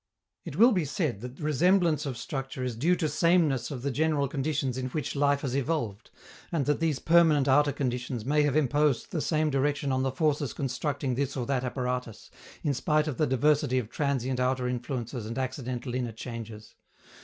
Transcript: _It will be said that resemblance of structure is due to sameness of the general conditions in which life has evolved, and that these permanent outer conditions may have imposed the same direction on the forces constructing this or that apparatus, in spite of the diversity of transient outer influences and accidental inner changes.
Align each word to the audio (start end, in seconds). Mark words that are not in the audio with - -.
_It 0.45 0.55
will 0.55 0.71
be 0.71 0.83
said 0.83 1.21
that 1.21 1.39
resemblance 1.39 2.07
of 2.07 2.17
structure 2.17 2.63
is 2.63 2.75
due 2.75 2.95
to 2.95 3.07
sameness 3.07 3.69
of 3.69 3.83
the 3.83 3.91
general 3.91 4.27
conditions 4.27 4.75
in 4.75 4.87
which 4.87 5.15
life 5.15 5.41
has 5.41 5.55
evolved, 5.55 6.09
and 6.51 6.65
that 6.65 6.79
these 6.79 6.97
permanent 6.97 7.47
outer 7.47 7.71
conditions 7.71 8.25
may 8.25 8.41
have 8.41 8.55
imposed 8.55 9.11
the 9.11 9.21
same 9.21 9.51
direction 9.51 9.91
on 9.91 10.01
the 10.01 10.11
forces 10.11 10.53
constructing 10.53 11.13
this 11.13 11.37
or 11.37 11.45
that 11.45 11.63
apparatus, 11.63 12.31
in 12.63 12.73
spite 12.73 13.07
of 13.07 13.17
the 13.17 13.27
diversity 13.27 13.77
of 13.77 13.91
transient 13.91 14.39
outer 14.39 14.67
influences 14.67 15.27
and 15.27 15.37
accidental 15.37 15.93
inner 15.93 16.11
changes. 16.13 16.73